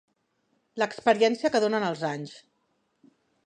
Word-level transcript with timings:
L'experiència 0.83 1.53
que 1.57 1.63
donen 1.67 1.87
els 1.93 2.03
anys. 2.13 2.35